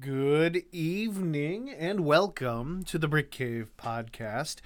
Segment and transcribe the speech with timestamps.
[0.00, 4.60] Good evening and welcome to the Brick Cave podcast.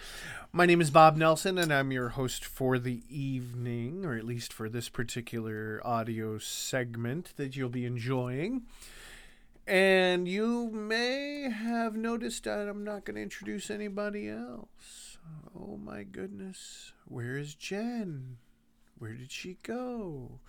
[0.53, 4.53] My name is Bob Nelson and I'm your host for the evening, or at least
[4.53, 8.65] for this particular audio segment that you'll be enjoying.
[9.67, 15.17] And you may have noticed that I'm not going to introduce anybody else.
[15.59, 16.93] Oh my goodness.
[17.07, 18.37] Where is Jen?
[18.99, 20.41] Where did she go?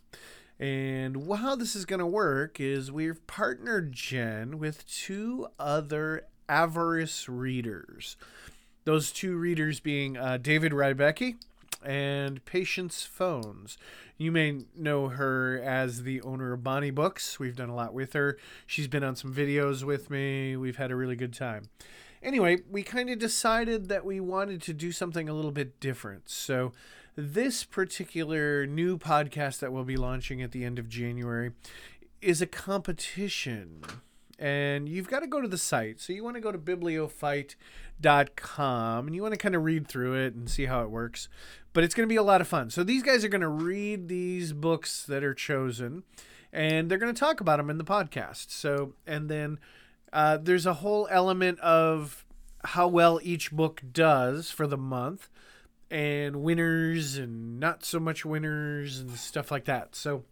[0.62, 7.28] And how this is going to work is we've partnered Jen with two other avarice
[7.28, 8.16] readers.
[8.84, 11.34] Those two readers being uh, David Rybecki
[11.84, 13.76] and Patience Phones.
[14.16, 17.40] You may know her as the owner of Bonnie Books.
[17.40, 18.38] We've done a lot with her.
[18.64, 20.56] She's been on some videos with me.
[20.56, 21.70] We've had a really good time.
[22.22, 26.28] Anyway, we kind of decided that we wanted to do something a little bit different.
[26.28, 26.72] So
[27.16, 31.50] this particular new podcast that we'll be launching at the end of January
[32.20, 33.82] is a competition.
[34.38, 36.00] And you've got to go to the site.
[36.00, 40.14] So you want to go to bibliophyte.com and you want to kind of read through
[40.14, 41.28] it and see how it works.
[41.72, 42.70] But it's going to be a lot of fun.
[42.70, 46.04] So these guys are going to read these books that are chosen
[46.52, 48.50] and they're going to talk about them in the podcast.
[48.50, 49.58] So, and then
[50.12, 52.24] uh, there's a whole element of
[52.64, 55.30] how well each book does for the month
[55.90, 59.94] and winners and not so much winners and stuff like that.
[59.94, 60.24] So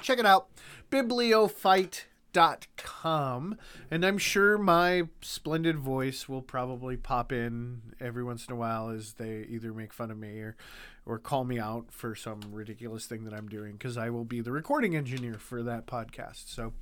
[0.00, 0.48] check it out
[0.90, 3.58] bibliofight.com
[3.90, 8.90] and I'm sure my splendid voice will probably pop in every once in a while
[8.90, 10.56] as they either make fun of me or
[11.04, 14.42] or call me out for some ridiculous thing that I'm doing because I will be
[14.42, 16.54] the recording engineer for that podcast.
[16.54, 16.74] So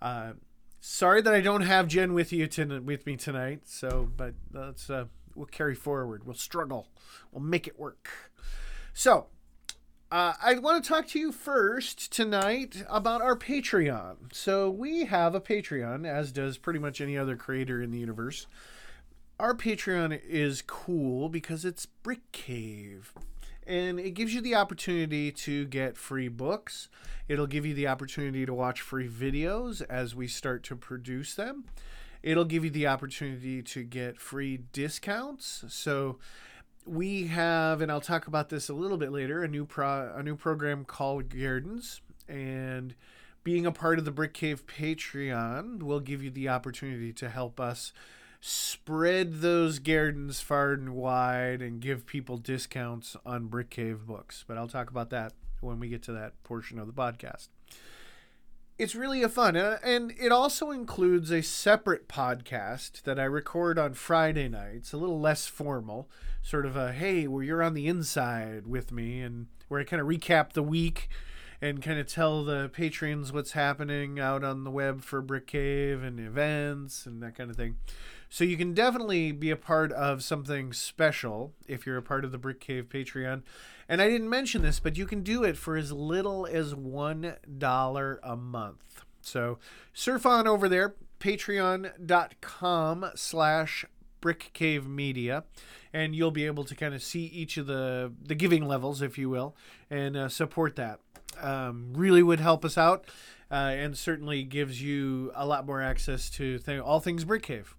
[0.00, 0.34] uh,
[0.84, 3.62] sorry that I don't have Jen with you to, with me tonight.
[3.64, 6.24] So, but that's uh, we'll carry forward.
[6.24, 6.88] We'll struggle.
[7.32, 8.10] We'll make it work.
[8.92, 9.26] So,
[10.12, 14.32] uh, I want to talk to you first tonight about our Patreon.
[14.32, 18.46] So, we have a Patreon, as does pretty much any other creator in the universe.
[19.40, 23.14] Our Patreon is cool because it's Brick Cave.
[23.66, 26.88] And it gives you the opportunity to get free books.
[27.28, 31.64] It'll give you the opportunity to watch free videos as we start to produce them.
[32.22, 35.64] It'll give you the opportunity to get free discounts.
[35.68, 36.18] So
[36.86, 40.22] we have, and I'll talk about this a little bit later, a new pro a
[40.22, 42.94] new program called Guerdons, and
[43.42, 47.60] being a part of the Brick Cave Patreon will give you the opportunity to help
[47.60, 47.92] us
[48.46, 54.44] spread those guerdons far and wide and give people discounts on Brick Cave books.
[54.46, 57.48] But I'll talk about that when we get to that portion of the podcast
[58.76, 63.78] it's really a fun uh, and it also includes a separate podcast that i record
[63.78, 66.10] on friday nights a little less formal
[66.42, 70.02] sort of a hey where you're on the inside with me and where i kind
[70.02, 71.08] of recap the week
[71.60, 76.02] and kind of tell the patrons what's happening out on the web for brick cave
[76.02, 77.76] and events and that kind of thing
[78.34, 82.32] so you can definitely be a part of something special if you're a part of
[82.32, 83.42] the brick cave patreon
[83.88, 88.18] and I didn't mention this, but you can do it for as little as $1
[88.24, 89.04] a month.
[89.20, 89.58] So
[89.92, 93.84] surf on over there, patreon.com slash
[94.20, 95.44] brickcavemedia,
[95.92, 99.16] and you'll be able to kind of see each of the, the giving levels, if
[99.16, 99.54] you will,
[99.88, 100.98] and uh, support that.
[101.40, 103.06] Um, really would help us out
[103.48, 107.76] uh, and certainly gives you a lot more access to th- all things Brick Cave.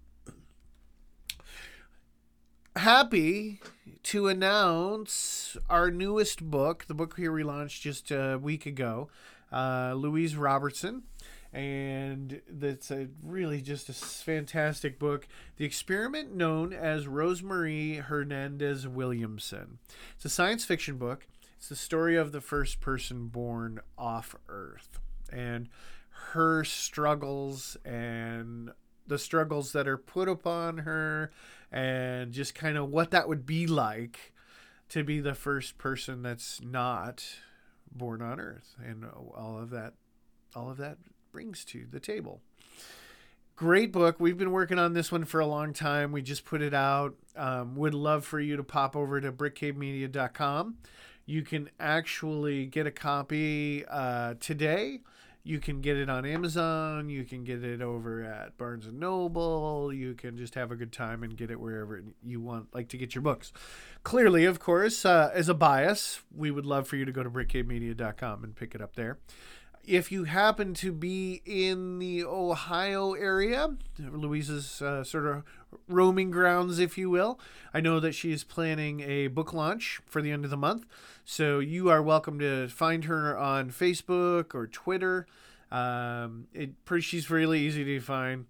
[2.76, 3.58] Happy
[4.02, 9.08] to announce our newest book, the book we relaunched just a week ago,
[9.50, 11.04] uh, Louise Robertson.
[11.54, 15.26] And that's a really just a fantastic book.
[15.56, 19.78] The experiment known as Rosemarie Hernandez Williamson.
[20.14, 21.26] It's a science fiction book.
[21.56, 25.00] It's the story of the first person born off Earth
[25.32, 25.70] and
[26.34, 28.70] her struggles and
[29.06, 31.30] the struggles that are put upon her
[31.70, 34.32] and just kind of what that would be like
[34.88, 37.24] to be the first person that's not
[37.90, 38.76] born on earth.
[38.84, 39.94] And all of that
[40.54, 40.98] all of that
[41.32, 42.40] brings to the table.
[43.56, 44.16] Great book.
[44.18, 46.12] We've been working on this one for a long time.
[46.12, 47.14] We just put it out.
[47.34, 50.76] Um, would love for you to pop over to brickcavemedia.com
[51.26, 55.00] you can actually get a copy uh, today
[55.46, 57.08] You can get it on Amazon.
[57.08, 59.92] You can get it over at Barnes and Noble.
[59.92, 62.96] You can just have a good time and get it wherever you want, like to
[62.96, 63.52] get your books.
[64.02, 67.30] Clearly, of course, uh, as a bias, we would love for you to go to
[67.30, 69.18] brickcavemedia.com and pick it up there.
[69.86, 75.44] If you happen to be in the Ohio area, Louise's uh, sort of
[75.86, 77.38] roaming grounds, if you will,
[77.72, 80.86] I know that she is planning a book launch for the end of the month.
[81.24, 85.28] So you are welcome to find her on Facebook or Twitter.
[85.70, 88.46] Um, it, she's really easy to find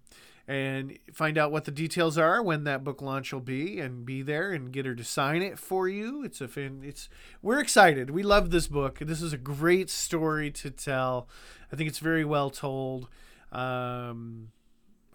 [0.47, 4.21] and find out what the details are when that book launch will be and be
[4.21, 6.23] there and get her to sign it for you.
[6.23, 7.09] It's a fin it's
[7.41, 8.09] we're excited.
[8.09, 8.99] We love this book.
[8.99, 11.27] This is a great story to tell.
[11.71, 13.09] I think it's very well told.
[13.51, 14.49] Um,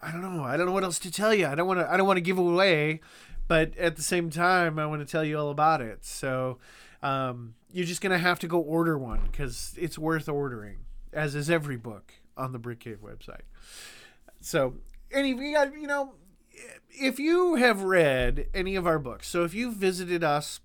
[0.01, 0.43] i don't know.
[0.43, 1.47] I don't know what else to tell you.
[1.47, 3.01] I don't want to i don't want to give away
[3.45, 6.05] but at the same time i want to tell you all about it.
[6.05, 6.59] So
[7.01, 10.77] um, you're just gonna have to go order one because it's worth ordering
[11.11, 13.41] as is every book on the brick cave website.
[14.41, 14.75] So
[15.13, 16.13] any you know
[16.89, 20.59] if you have read any of our books so if you've visited us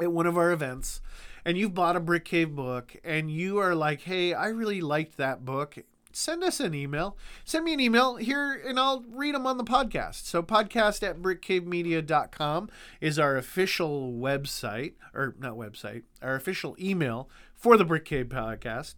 [0.00, 1.00] at one of our events
[1.44, 5.16] and you've bought a brick cave book and you are like hey i really liked
[5.16, 5.78] that book
[6.16, 7.16] send us an email.
[7.44, 10.24] Send me an email here and i'll read them on the podcast.
[10.24, 17.28] So podcast at brickcavemedia.com is our official website or not website our official email
[17.66, 18.94] for the brick cave podcast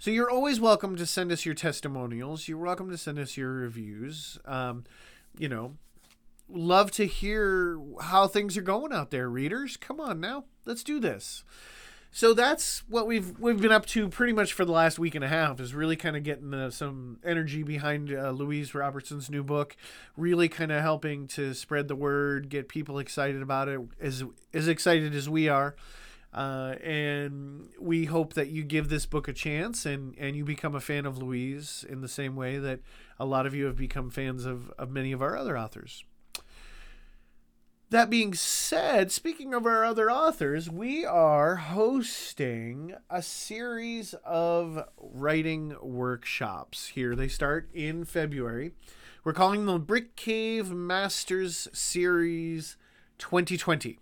[0.00, 2.48] so you're always welcome to send us your testimonials.
[2.48, 4.40] You're welcome to send us your reviews.
[4.44, 4.82] Um,
[5.38, 5.76] you know,
[6.48, 9.76] love to hear how things are going out there, readers.
[9.76, 11.44] Come on now, let's do this.
[12.10, 15.22] So that's what we've we've been up to pretty much for the last week and
[15.22, 19.44] a half is really kind of getting uh, some energy behind uh, Louise Robertson's new
[19.44, 19.76] book,
[20.16, 24.66] really kind of helping to spread the word, get people excited about it as as
[24.66, 25.76] excited as we are.
[26.32, 30.74] Uh, and we hope that you give this book a chance and, and you become
[30.74, 32.80] a fan of Louise in the same way that
[33.18, 36.04] a lot of you have become fans of, of many of our other authors.
[37.90, 45.74] That being said, speaking of our other authors, we are hosting a series of writing
[45.80, 47.16] workshops here.
[47.16, 48.72] They start in February.
[49.24, 52.76] We're calling them Brick Cave Masters Series
[53.16, 53.98] 2020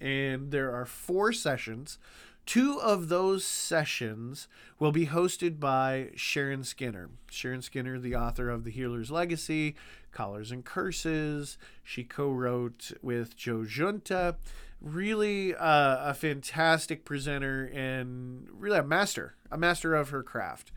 [0.00, 1.98] and there are four sessions.
[2.46, 4.48] Two of those sessions
[4.78, 7.08] will be hosted by Sharon Skinner.
[7.30, 9.74] Sharon Skinner, the author of The Healer's Legacy,
[10.12, 11.56] Collars and Curses.
[11.82, 14.36] She co wrote with Joe Junta.
[14.80, 20.70] Really uh, a fantastic presenter and really a master, a master of her craft.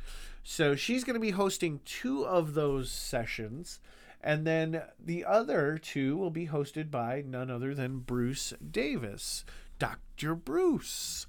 [0.43, 3.81] So she's going to be hosting two of those sessions.
[4.21, 9.45] And then the other two will be hosted by none other than Bruce Davis,
[9.79, 10.35] Dr.
[10.35, 11.27] Bruce.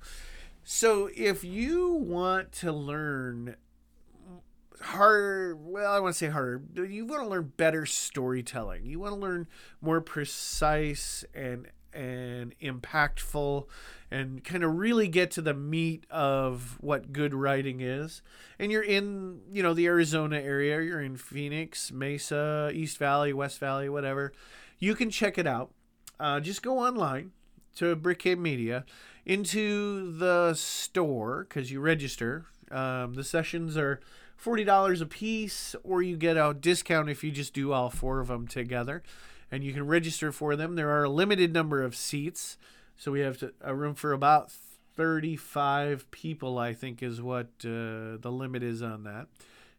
[0.64, 3.56] So if you want to learn
[4.80, 9.14] harder, well, I want to say harder, you want to learn better storytelling, you want
[9.14, 9.48] to learn
[9.80, 13.66] more precise and and impactful
[14.10, 18.22] and kind of really get to the meat of what good writing is.
[18.58, 23.58] And you're in, you know, the Arizona area, you're in Phoenix, Mesa, East Valley, West
[23.58, 24.32] Valley, whatever.
[24.78, 25.72] You can check it out.
[26.18, 27.32] Uh, just go online
[27.76, 28.84] to Brick Cave Media
[29.26, 32.46] into the store because you register.
[32.70, 34.00] Um, the sessions are
[34.42, 38.28] $40 a piece, or you get a discount if you just do all four of
[38.28, 39.02] them together
[39.50, 40.74] and you can register for them.
[40.74, 42.56] There are a limited number of seats,
[42.96, 44.50] so we have to, a room for about
[44.96, 49.28] 35 people, I think, is what uh, the limit is on that.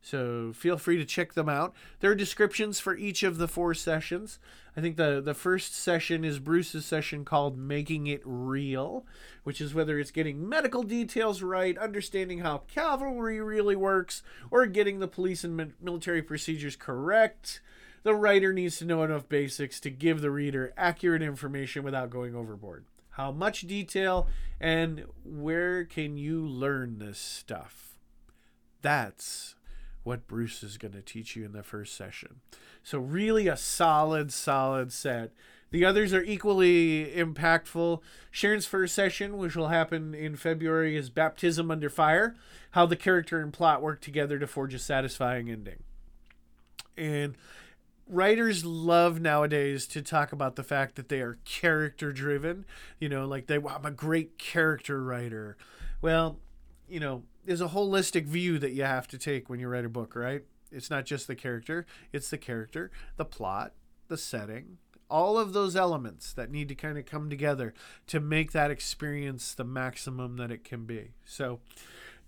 [0.02, 1.74] So feel free to check them out.
[2.00, 4.40] There are descriptions for each of the four sessions.
[4.78, 9.06] I think the, the first session is Bruce's session called Making It Real,
[9.44, 15.00] which is whether it's getting medical details right, understanding how cavalry really works, or getting
[15.00, 17.60] the police and military procedures correct
[18.04, 22.36] the writer needs to know enough basics to give the reader accurate information without going
[22.36, 22.86] overboard.
[23.12, 24.28] How much detail
[24.60, 27.96] and where can you learn this stuff?
[28.82, 29.56] That's
[30.04, 32.40] what Bruce is going to teach you in the first session.
[32.84, 35.32] So, really, a solid, solid set.
[35.72, 38.02] The others are equally impactful.
[38.32, 42.36] Sharon's first session, which will happen in February, is Baptism Under Fire
[42.72, 45.84] How the Character and Plot Work Together to Forge a Satisfying Ending.
[46.98, 47.36] And
[48.10, 52.66] writers love nowadays to talk about the fact that they are character driven.
[53.00, 55.56] You know, like they, I'm a great character writer.
[56.02, 56.40] Well,
[56.90, 59.90] you know, there's a holistic view that you have to take when you write a
[59.90, 60.44] book, right?
[60.72, 63.74] It's not just the character, it's the character, the plot,
[64.08, 64.78] the setting,
[65.10, 67.74] all of those elements that need to kind of come together
[68.08, 71.12] to make that experience the maximum that it can be.
[71.26, 71.60] So,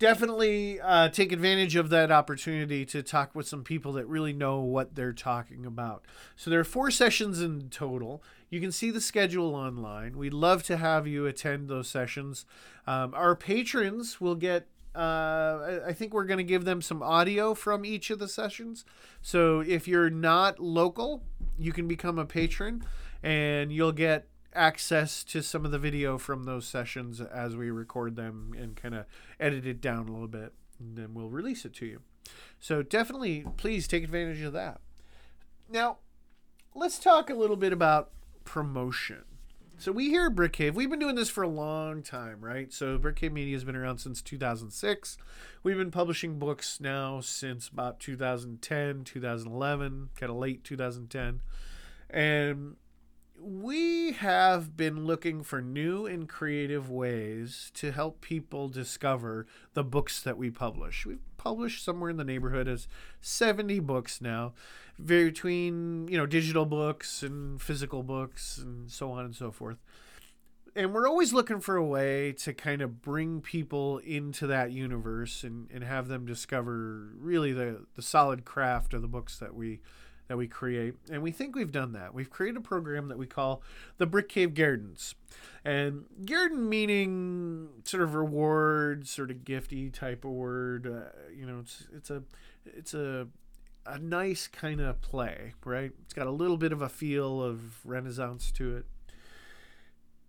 [0.02, 4.60] definitely uh, take advantage of that opportunity to talk with some people that really know
[4.60, 6.04] what they're talking about.
[6.36, 8.24] So there are four sessions in total.
[8.50, 10.18] You can see the schedule online.
[10.18, 12.46] We'd love to have you attend those sessions.
[12.88, 17.54] Um, our patrons will get uh, I think we're going to give them some audio
[17.54, 18.84] from each of the sessions.
[19.22, 21.24] So if you're not local,
[21.58, 22.84] you can become a patron
[23.24, 28.16] and you'll get access to some of the video from those sessions as we record
[28.16, 29.06] them and kind of
[29.40, 30.54] edit it down a little bit.
[30.80, 32.02] And then we'll release it to you.
[32.60, 34.82] So definitely, please take advantage of that.
[35.70, 36.00] Now,
[36.76, 38.12] let's talk a little bit about
[38.44, 39.24] promotion.
[39.82, 42.72] So we here at Brick Cave, we've been doing this for a long time, right?
[42.72, 45.18] So Brick Cave Media has been around since 2006.
[45.64, 51.42] We've been publishing books now since about 2010, 2011, kind of late 2010.
[52.12, 52.76] And
[53.44, 60.22] we have been looking for new and creative ways to help people discover the books
[60.22, 61.06] that we publish.
[61.06, 62.88] We've published somewhere in the neighborhood of
[63.20, 64.54] 70 books now,
[65.04, 69.78] between, you know, digital books and physical books and so on and so forth.
[70.76, 75.44] And we're always looking for a way to kind of bring people into that universe
[75.44, 79.82] and, and have them discover really the, the solid craft of the books that we
[80.32, 80.94] that we create.
[81.12, 82.14] And we think we've done that.
[82.14, 83.62] We've created a program that we call
[83.98, 85.14] the Brick Cave Guerdons.
[85.66, 90.88] And Guerdon meaning sort of reward, sort of gifty type of word.
[90.88, 92.24] Uh, you know, it's it's a
[92.66, 93.28] it's a
[93.86, 95.92] a nice kind of play, right?
[96.04, 98.86] It's got a little bit of a feel of Renaissance to it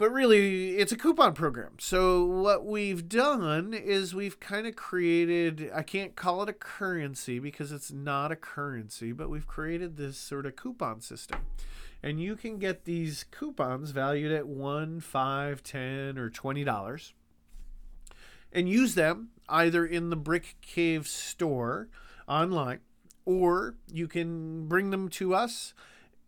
[0.02, 1.74] but really it's a coupon program.
[1.78, 7.38] So what we've done is we've kind of created i can't call it a currency
[7.38, 11.38] because it's not a currency but we've created this sort of coupon system.
[12.02, 17.14] And you can get these coupons valued at one five ten or twenty dollars
[18.52, 21.86] and use them either in the brick cave store
[22.26, 22.80] online
[23.24, 25.74] or you can bring them to us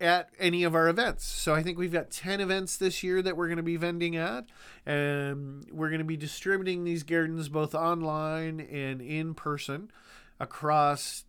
[0.00, 1.24] at any of our events.
[1.24, 4.16] So I think we've got 10 events this year that we're going to be vending
[4.16, 4.46] at.
[4.84, 9.90] And we're going to be distributing these guerdons both online and in person
[10.40, 11.24] across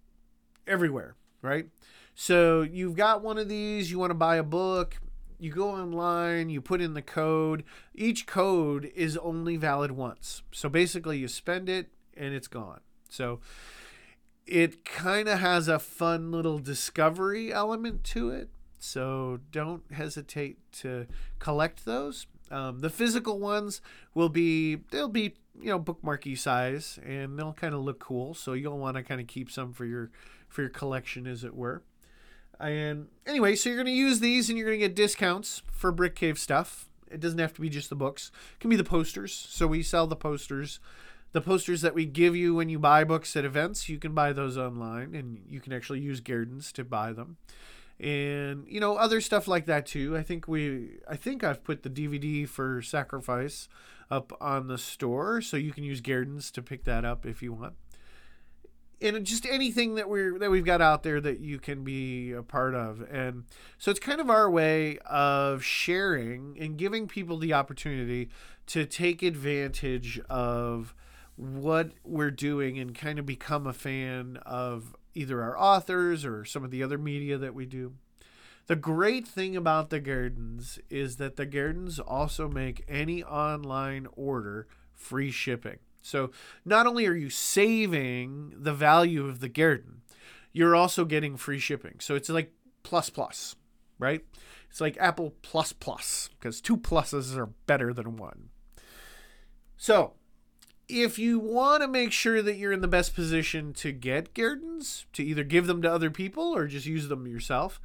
[0.68, 1.68] everywhere, right?
[2.16, 4.98] So you've got one of these, you want to buy a book,
[5.38, 7.64] you go online, you put in the code.
[7.94, 10.44] Each code is only valid once.
[10.52, 12.80] So basically, you spend it and it's gone.
[13.10, 13.42] So
[14.46, 18.50] it kind of has a fun little discovery element to it.
[18.86, 21.08] So don't hesitate to
[21.40, 22.28] collect those.
[22.52, 23.82] Um, the physical ones
[24.14, 28.34] will be they'll be you know bookmarky size and they'll kind of look cool.
[28.36, 30.12] So you'll want to kind of keep some for your
[30.48, 31.82] for your collection, as it were.
[32.60, 35.92] And anyway, so you're going to use these and you're going to get discounts for
[35.92, 36.88] Brick Cave stuff.
[37.12, 38.32] It doesn't have to be just the books.
[38.54, 39.34] It can be the posters.
[39.34, 40.80] So we sell the posters.
[41.34, 44.32] The posters that we give you when you buy books at events, you can buy
[44.32, 47.36] those online and you can actually use Guerdons to buy them
[48.00, 50.18] and you know other stuff like that too.
[50.18, 53.68] I think we I think I've put the DVD for Sacrifice
[54.12, 57.54] up on the store, so you can use Guerdons to pick that up if you
[57.54, 57.74] want.
[59.02, 62.44] And just anything that we're that we've got out there that you can be a
[62.44, 63.46] part of, and
[63.78, 68.30] so it's kind of our way of sharing and giving people the opportunity
[68.68, 70.96] to take advantage of
[71.36, 76.64] what we're doing and kind of become a fan of either our authors or some
[76.64, 77.94] of the other media that we do.
[78.68, 84.68] The great thing about the Guerdons is that the Guerdons also make any online order
[84.94, 85.78] free shipping.
[86.02, 86.32] So
[86.64, 90.02] not only are you saving the value of the Guerdon,
[90.52, 92.00] you're also getting free shipping.
[92.00, 92.54] So it's like
[92.84, 93.56] plus plus,
[94.00, 94.24] right?
[94.70, 98.50] It's like Apple plus plus because two pluses are better than one.
[99.78, 100.14] So
[100.88, 105.06] if you want to make sure that you're in the best position to get Guerdons,
[105.14, 107.80] to either give them to other people or just use them yourself,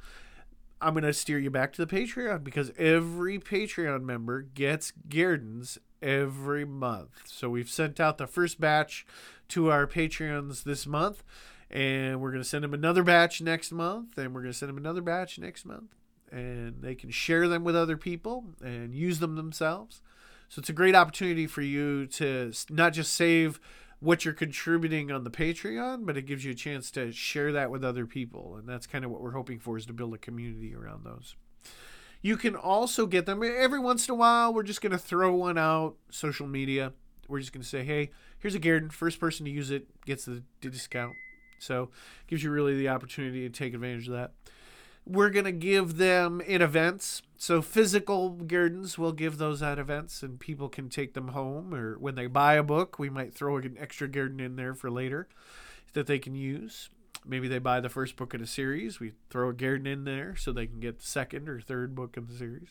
[0.81, 5.77] I'm going to steer you back to the Patreon because every Patreon member gets Guerdons
[6.01, 7.21] every month.
[7.25, 9.05] So we've sent out the first batch
[9.49, 11.23] to our Patreons this month,
[11.69, 14.69] and we're going to send them another batch next month, and we're going to send
[14.69, 15.95] them another batch next month.
[16.31, 20.01] And they can share them with other people and use them themselves.
[20.51, 23.57] So it's a great opportunity for you to not just save
[24.01, 27.71] what you're contributing on the Patreon, but it gives you a chance to share that
[27.71, 28.57] with other people.
[28.57, 31.37] And that's kind of what we're hoping for is to build a community around those.
[32.21, 34.53] You can also get them every once in a while.
[34.53, 36.91] We're just going to throw one out social media.
[37.29, 38.89] We're just going to say, hey, here's a Guerdon.
[38.89, 41.13] First person to use it gets the discount.
[41.59, 41.91] So
[42.27, 44.33] gives you really the opportunity to take advantage of that.
[45.05, 47.21] We're going to give them in events.
[47.37, 51.73] So physical guerdons, we'll give those at events and people can take them home.
[51.73, 54.91] Or when they buy a book, we might throw an extra guerdon in there for
[54.91, 55.27] later
[55.93, 56.89] that they can use.
[57.25, 58.99] Maybe they buy the first book in a series.
[58.99, 62.15] We throw a guerdon in there so they can get the second or third book
[62.17, 62.69] in the series.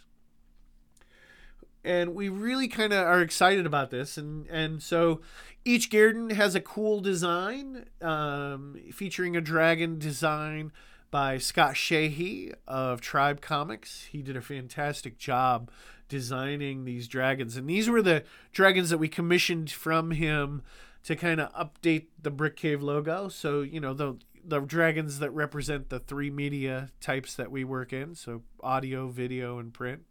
[1.82, 4.18] And we really kind of are excited about this.
[4.18, 5.20] And, and so
[5.64, 10.72] each guerdon has a cool design um, featuring a dragon design
[11.10, 14.08] by Scott Shahey of Tribe Comics.
[14.10, 15.70] He did a fantastic job
[16.08, 17.56] designing these dragons.
[17.56, 20.62] And these were the dragons that we commissioned from him
[21.04, 23.28] to kind of update the Brick Cave logo.
[23.28, 27.92] So, you know, the the dragons that represent the three media types that we work
[27.92, 30.02] in, so audio, video, and print.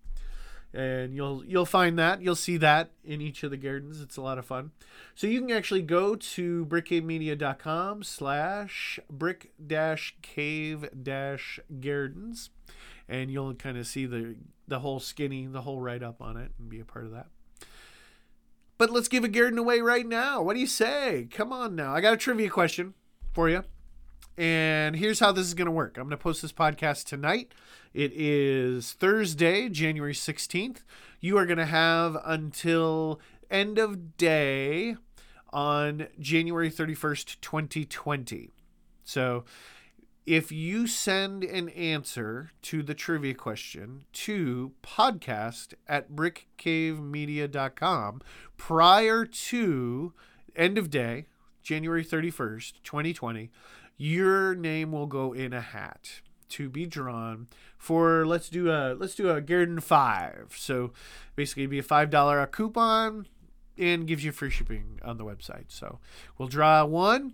[0.74, 4.04] And you'll you'll find that you'll see that in each of the guerdons.
[4.04, 4.72] It's a lot of fun.
[5.16, 12.50] So you can actually go to brickcavemedia.com slash brick dash cave dash guerdons,
[13.08, 14.36] and you'll kind of see the
[14.68, 17.28] the whole skinny, the whole write up on it, and be a part of that.
[18.78, 20.42] But let's give a guerdon away right now.
[20.42, 21.28] What do you say?
[21.32, 21.94] Come on now.
[21.94, 22.94] I got a trivia question
[23.34, 23.64] for you.
[24.38, 25.98] And here's how this is going to work.
[25.98, 27.52] I'm going to post this podcast tonight.
[27.94, 30.84] It is Thursday, January 16th.
[31.20, 33.20] You are going to have until
[33.50, 34.96] end of day
[35.52, 38.52] on January 31st, 2020.
[39.04, 39.44] So
[40.28, 48.22] if you send an answer to the trivia question to podcast at brickcavemedia.com
[48.56, 50.14] prior to
[50.56, 51.26] end of day,
[51.64, 53.50] January 31st, 2020,
[53.98, 59.16] your name will go in a hat to be drawn for let's do a let's
[59.16, 60.54] do a guerdon five.
[60.58, 60.92] So
[61.36, 63.28] basically it'd be a five dollar a coupon
[63.78, 65.66] and gives you free shipping on the website.
[65.70, 66.00] So
[66.38, 67.34] we'll draw one.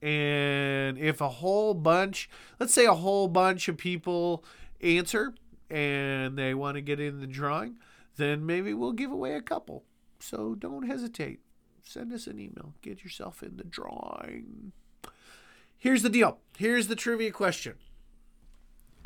[0.00, 4.44] And if a whole bunch let's say a whole bunch of people
[4.80, 5.34] answer
[5.68, 7.76] and they want to get in the drawing
[8.16, 9.84] then maybe we'll give away a couple.
[10.20, 11.40] So don't hesitate.
[11.82, 12.74] Send us an email.
[12.82, 14.72] Get yourself in the drawing.
[15.78, 16.38] Here's the deal.
[16.58, 17.74] Here's the trivia question.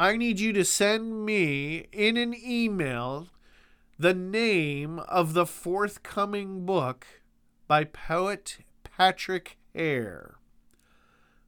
[0.02, 3.28] I need you to send me in an email
[3.96, 7.06] the name of the forthcoming book
[7.68, 10.38] by poet Patrick Hare.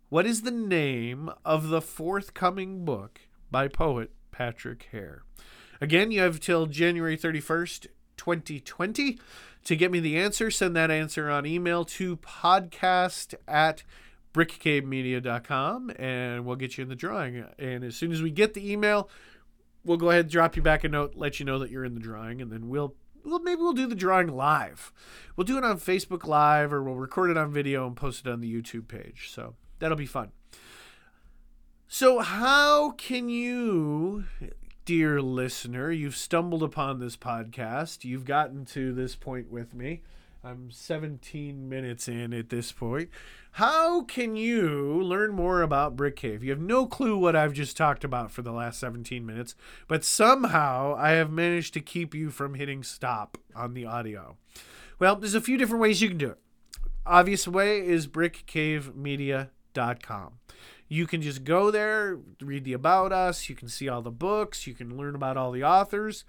[0.08, 5.24] What is the name of the forthcoming book by poet Patrick Hare?
[5.80, 9.18] Again, you have till January 31st, 2020
[9.64, 10.48] to get me the answer.
[10.48, 13.82] Send that answer on email to podcast at
[14.34, 17.44] brickcavemedia.com and we'll get you in the drawing.
[17.58, 19.08] And as soon as we get the email,
[19.84, 21.94] we'll go ahead and drop you back a note, let you know that you're in
[21.94, 22.94] the drawing, and then we'll
[23.24, 24.92] well maybe we'll do the drawing live.
[25.34, 28.30] We'll do it on Facebook Live or we'll record it on video and post it
[28.30, 29.30] on the YouTube page.
[29.30, 30.32] So that'll be fun.
[31.88, 34.24] So how can you
[34.84, 38.04] dear listener, you've stumbled upon this podcast.
[38.04, 40.02] You've gotten to this point with me.
[40.46, 43.08] I'm 17 minutes in at this point.
[43.52, 46.44] How can you learn more about Brick Cave?
[46.44, 49.54] You have no clue what I've just talked about for the last 17 minutes,
[49.88, 54.36] but somehow I have managed to keep you from hitting stop on the audio.
[54.98, 56.38] Well, there's a few different ways you can do it.
[57.06, 60.32] Obvious way is brickcavemedia.com.
[60.88, 64.66] You can just go there, read the about us, you can see all the books,
[64.66, 66.26] you can learn about all the authors,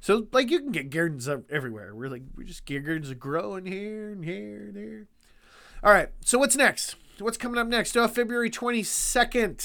[0.00, 1.94] So, like, you can get guerdons everywhere.
[1.94, 5.06] We're like, we just guerdons growing here and here and there.
[5.84, 6.08] All right.
[6.24, 6.96] So, what's next?
[7.20, 7.96] What's coming up next?
[7.96, 9.62] Oh, February 22nd.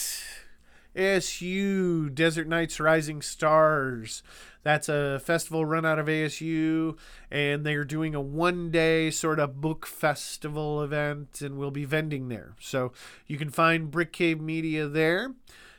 [0.96, 4.24] SU Desert Nights Rising Stars.
[4.68, 6.98] That's a festival run out of ASU,
[7.32, 12.28] and they're doing a one day sort of book festival event, and we'll be vending
[12.28, 12.54] there.
[12.60, 12.92] So
[13.28, 15.34] you can find Brick Cave Media there.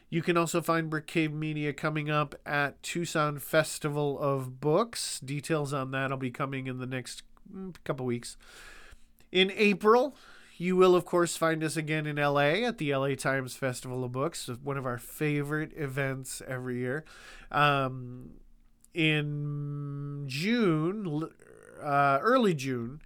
[0.09, 5.20] You can also find Brick Cave Media coming up at Tucson Festival of Books.
[5.20, 7.22] Details on that will be coming in the next
[7.55, 8.38] mm, couple weeks.
[9.31, 10.16] In April,
[10.57, 14.12] you will, of course, find us again in LA at the LA Times Festival of
[14.12, 17.05] Books, one of our favorite events every year.
[17.53, 18.31] Um,
[18.94, 21.29] in June,
[21.83, 23.01] uh, early June,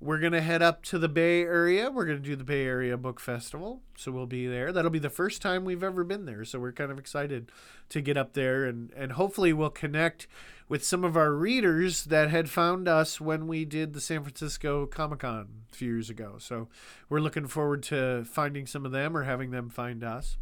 [0.00, 1.90] we're going to head up to the Bay Area.
[1.90, 3.82] We're going to do the Bay Area Book Festival.
[3.96, 4.72] So we'll be there.
[4.72, 6.44] That'll be the first time we've ever been there.
[6.44, 7.50] So we're kind of excited
[7.88, 10.28] to get up there and, and hopefully we'll connect
[10.68, 14.86] with some of our readers that had found us when we did the San Francisco
[14.86, 16.36] Comic Con a few years ago.
[16.38, 16.68] So
[17.08, 20.36] we're looking forward to finding some of them or having them find us.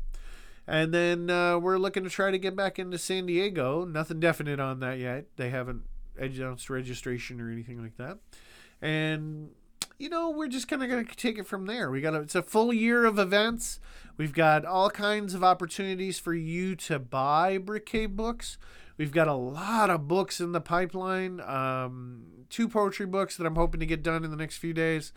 [0.66, 3.84] And then uh, we're looking to try to get back into San Diego.
[3.84, 5.26] Nothing definite on that yet.
[5.36, 5.82] They haven't
[6.18, 8.18] announced registration or anything like that.
[8.82, 9.50] And
[9.98, 11.90] you know we're just kind of going to take it from there.
[11.90, 13.80] We got a, it's a full year of events.
[14.16, 18.58] We've got all kinds of opportunities for you to buy cave books.
[18.98, 23.56] We've got a lot of books in the pipeline um, two poetry books that i'm
[23.56, 25.12] hoping to get done in the next few days.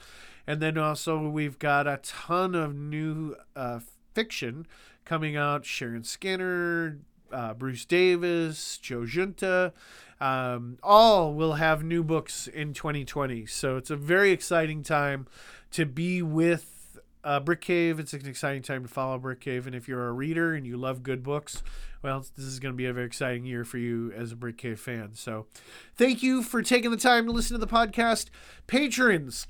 [0.47, 3.79] And then also we've got a ton of new uh,
[4.13, 4.65] fiction
[5.05, 6.99] coming out sharon skinner
[7.31, 9.73] uh, bruce davis joe Junta,
[10.21, 13.45] um, all will have new books in 2020.
[13.45, 15.27] So it's a very exciting time
[15.71, 17.99] to be with uh, Brick Cave.
[17.99, 19.65] It's an exciting time to follow Brick Cave.
[19.65, 21.63] And if you're a reader and you love good books,
[22.01, 24.57] well, this is going to be a very exciting year for you as a Brick
[24.57, 25.11] Cave fan.
[25.13, 25.47] So
[25.95, 28.27] thank you for taking the time to listen to the podcast.
[28.67, 29.47] Patrons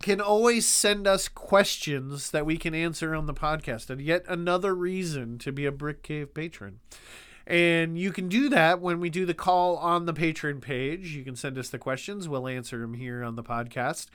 [0.00, 3.90] can always send us questions that we can answer on the podcast.
[3.90, 6.80] And yet another reason to be a Brick Cave patron.
[7.46, 11.14] And you can do that when we do the call on the patron page.
[11.14, 12.28] You can send us the questions.
[12.28, 14.08] We'll answer them here on the podcast.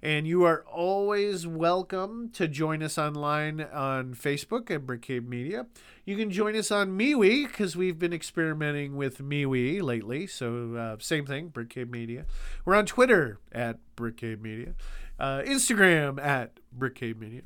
[0.00, 5.66] And you are always welcome to join us online on Facebook at Brickcave Media.
[6.06, 10.26] You can join us on MeWe because we've been experimenting with MeWe lately.
[10.26, 12.24] So, uh, same thing, Brickcave Media.
[12.64, 14.74] We're on Twitter at Brickcave Media,
[15.18, 17.42] uh, Instagram at Brickcave Media,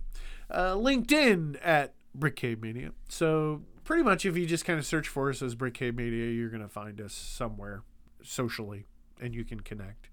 [0.50, 2.92] uh, LinkedIn at Brickcave Media.
[3.08, 6.30] So, pretty much if you just kind of search for us as Brick Cave Media,
[6.30, 7.82] you're going to find us somewhere
[8.22, 8.87] socially
[9.20, 10.08] and you can connect.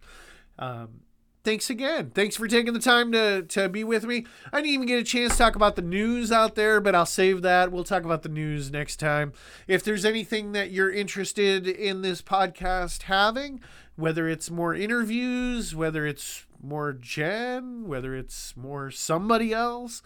[0.58, 1.02] Um,
[1.44, 2.12] thanks again.
[2.12, 4.26] Thanks for taking the time to, to be with me.
[4.52, 7.06] I didn't even get a chance to talk about the news out there, but I'll
[7.06, 7.72] save that.
[7.72, 9.34] We'll talk about the news next time.
[9.68, 13.62] If there's anything that you're interested in this podcast having,
[13.96, 20.02] whether it's more interviews, whether it's more Jen, whether it's more somebody else,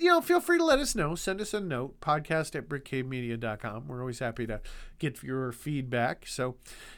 [0.00, 1.14] you know, feel free to let us know.
[1.14, 3.86] Send us a note, podcast at brickcavemedia.com.
[3.86, 4.60] We're always happy to
[4.98, 6.26] get your feedback.
[6.26, 6.56] So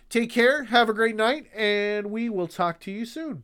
[0.09, 3.42] take care, have a great night, and we will talk to you soon.